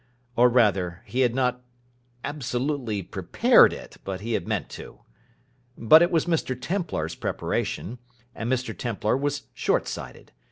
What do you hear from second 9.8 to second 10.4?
sighted.